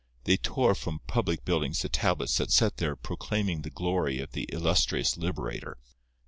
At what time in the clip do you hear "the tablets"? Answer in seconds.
1.83-2.33